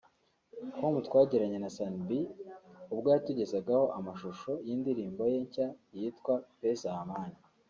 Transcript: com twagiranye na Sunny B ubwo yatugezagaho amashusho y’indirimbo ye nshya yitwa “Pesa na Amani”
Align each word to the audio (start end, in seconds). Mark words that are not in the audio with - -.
com 0.77 0.93
twagiranye 1.07 1.57
na 1.59 1.69
Sunny 1.75 1.99
B 2.07 2.09
ubwo 2.93 3.07
yatugezagaho 3.15 3.85
amashusho 3.97 4.51
y’indirimbo 4.67 5.21
ye 5.31 5.37
nshya 5.45 5.67
yitwa 5.97 6.33
“Pesa 6.59 6.87
na 6.91 6.99
Amani” 7.03 7.37